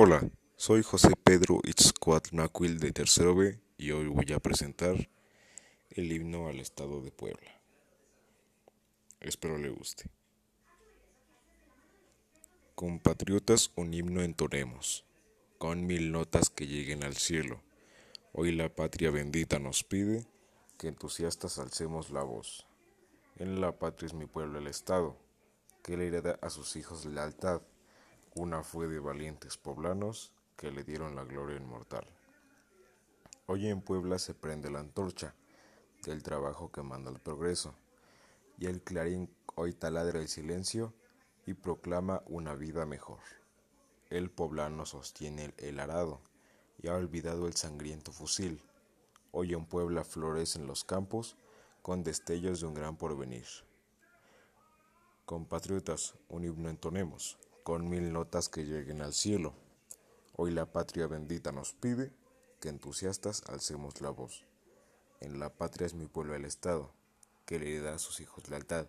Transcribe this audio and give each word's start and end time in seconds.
Hola, 0.00 0.30
soy 0.54 0.84
José 0.84 1.08
Pedro 1.24 1.58
Itzcoatl 1.64 2.78
de 2.78 2.92
Tercero 2.92 3.34
B 3.34 3.58
y 3.78 3.90
hoy 3.90 4.06
voy 4.06 4.32
a 4.32 4.38
presentar 4.38 5.10
el 5.90 6.12
himno 6.12 6.46
al 6.46 6.60
Estado 6.60 7.00
de 7.00 7.10
Puebla. 7.10 7.50
Espero 9.18 9.58
le 9.58 9.70
guste. 9.70 10.08
Compatriotas, 12.76 13.72
un 13.74 13.92
himno 13.92 14.22
entonemos, 14.22 15.04
con 15.58 15.84
mil 15.84 16.12
notas 16.12 16.48
que 16.48 16.68
lleguen 16.68 17.02
al 17.02 17.16
cielo. 17.16 17.60
Hoy 18.32 18.52
la 18.52 18.72
patria 18.72 19.10
bendita 19.10 19.58
nos 19.58 19.82
pide 19.82 20.28
que 20.78 20.86
entusiastas 20.86 21.58
alcemos 21.58 22.10
la 22.10 22.22
voz. 22.22 22.68
En 23.34 23.60
la 23.60 23.76
patria 23.80 24.06
es 24.06 24.14
mi 24.14 24.26
pueblo 24.26 24.60
el 24.60 24.68
Estado, 24.68 25.16
que 25.82 25.96
le 25.96 26.06
hereda 26.06 26.38
a 26.40 26.50
sus 26.50 26.76
hijos 26.76 27.04
lealtad 27.04 27.62
una 28.38 28.62
fue 28.62 28.86
de 28.86 29.00
valientes 29.00 29.56
poblanos 29.56 30.32
que 30.56 30.70
le 30.70 30.84
dieron 30.84 31.16
la 31.16 31.24
gloria 31.24 31.56
inmortal. 31.56 32.06
Hoy 33.46 33.66
en 33.66 33.80
Puebla 33.80 34.20
se 34.20 34.32
prende 34.32 34.70
la 34.70 34.78
antorcha 34.78 35.34
del 36.04 36.22
trabajo 36.22 36.70
que 36.70 36.82
manda 36.82 37.10
el 37.10 37.18
progreso, 37.18 37.74
y 38.56 38.66
el 38.66 38.80
clarín 38.80 39.28
hoy 39.56 39.72
taladra 39.72 40.20
el 40.20 40.28
silencio 40.28 40.94
y 41.46 41.54
proclama 41.54 42.22
una 42.26 42.54
vida 42.54 42.86
mejor. 42.86 43.18
El 44.08 44.30
poblano 44.30 44.86
sostiene 44.86 45.52
el 45.58 45.80
arado 45.80 46.20
y 46.80 46.86
ha 46.86 46.94
olvidado 46.94 47.48
el 47.48 47.54
sangriento 47.54 48.12
fusil. 48.12 48.62
Hoy 49.32 49.52
en 49.52 49.66
Puebla 49.66 50.04
florecen 50.04 50.68
los 50.68 50.84
campos 50.84 51.36
con 51.82 52.04
destellos 52.04 52.60
de 52.60 52.68
un 52.68 52.74
gran 52.74 52.96
porvenir. 52.96 53.46
Compatriotas, 55.24 56.14
un 56.28 56.44
himno 56.44 56.68
entonemos 56.68 57.36
con 57.68 57.86
mil 57.90 58.14
notas 58.14 58.48
que 58.48 58.64
lleguen 58.64 59.02
al 59.02 59.12
cielo. 59.12 59.52
Hoy 60.36 60.52
la 60.52 60.72
patria 60.72 61.06
bendita 61.06 61.52
nos 61.52 61.74
pide 61.74 62.10
que 62.60 62.70
entusiastas 62.70 63.42
alcemos 63.46 64.00
la 64.00 64.08
voz. 64.08 64.46
En 65.20 65.38
la 65.38 65.50
patria 65.50 65.86
es 65.86 65.92
mi 65.92 66.06
pueblo 66.06 66.34
el 66.34 66.46
Estado, 66.46 66.90
que 67.44 67.58
le 67.58 67.78
da 67.82 67.96
a 67.96 67.98
sus 67.98 68.20
hijos 68.20 68.48
lealtad. 68.48 68.86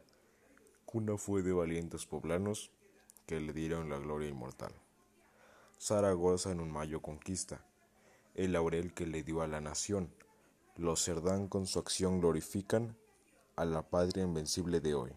Cuna 0.86 1.18
fue 1.18 1.42
de 1.42 1.52
valientes 1.52 2.06
poblanos 2.06 2.72
que 3.26 3.42
le 3.42 3.52
dieron 3.52 3.90
la 3.90 3.98
gloria 3.98 4.30
inmortal. 4.30 4.72
Zaragoza 5.78 6.50
en 6.52 6.62
un 6.62 6.72
mayo 6.72 7.02
conquista, 7.02 7.66
el 8.34 8.54
laurel 8.54 8.94
que 8.94 9.06
le 9.06 9.24
dio 9.24 9.42
a 9.42 9.48
la 9.48 9.60
nación. 9.60 10.10
Los 10.78 11.04
Cerdán 11.04 11.50
con 11.50 11.66
su 11.66 11.80
acción 11.80 12.22
glorifican 12.22 12.96
a 13.58 13.66
la 13.66 13.82
patria 13.82 14.24
invencible 14.24 14.80
de 14.80 14.94
hoy. 14.94 15.12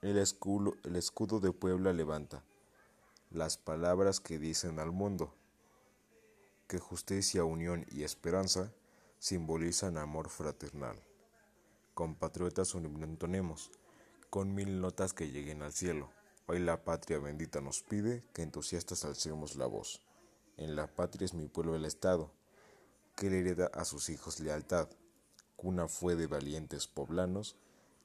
El 0.00 0.16
escudo, 0.16 0.72
el 0.84 0.96
escudo 0.96 1.38
de 1.38 1.52
Puebla 1.52 1.92
levanta 1.92 2.42
las 3.30 3.58
palabras 3.58 4.20
que 4.20 4.38
dicen 4.38 4.78
al 4.78 4.92
mundo, 4.92 5.34
que 6.66 6.78
justicia, 6.78 7.44
unión 7.44 7.86
y 7.90 8.02
esperanza 8.02 8.72
simbolizan 9.18 9.98
amor 9.98 10.28
fraternal. 10.28 11.02
Compatriotas 11.94 12.74
entonemos, 12.74 13.70
con 14.30 14.54
mil 14.54 14.80
notas 14.80 15.12
que 15.12 15.30
lleguen 15.30 15.62
al 15.62 15.72
cielo. 15.72 16.10
Hoy 16.46 16.60
la 16.60 16.84
patria 16.84 17.18
bendita 17.18 17.60
nos 17.60 17.82
pide 17.82 18.22
que 18.32 18.42
entusiastas 18.42 19.04
alcemos 19.04 19.56
la 19.56 19.66
voz. 19.66 20.02
En 20.56 20.76
la 20.76 20.86
patria 20.86 21.24
es 21.26 21.34
mi 21.34 21.48
pueblo 21.48 21.74
el 21.76 21.84
Estado, 21.84 22.30
que 23.16 23.30
le 23.30 23.40
hereda 23.40 23.70
a 23.74 23.84
sus 23.84 24.08
hijos 24.08 24.40
lealtad. 24.40 24.88
Cuna 25.56 25.88
fue 25.88 26.14
de 26.14 26.26
valientes 26.26 26.86
poblanos 26.86 27.56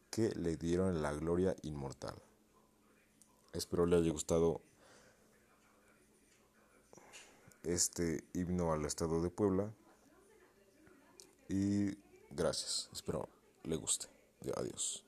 que 0.09 0.29
le 0.31 0.57
dieron 0.57 1.01
la 1.01 1.13
gloria 1.13 1.55
inmortal. 1.61 2.15
Espero 3.53 3.85
le 3.85 3.97
haya 3.97 4.11
gustado 4.11 4.61
este 7.63 8.23
himno 8.33 8.73
al 8.73 8.85
Estado 8.85 9.21
de 9.21 9.29
Puebla. 9.29 9.71
Y 11.49 11.97
gracias, 12.31 12.89
espero 12.91 13.27
le 13.63 13.75
guste. 13.75 14.07
Adiós. 14.55 15.03